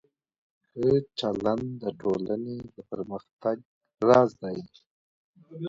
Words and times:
ښه 0.67 0.89
چلند 1.19 1.65
د 1.81 1.83
ټولنې 2.01 2.57
د 2.75 2.75
پرمختګ 2.89 3.57
راز 4.09 4.29
دی. 4.41 4.57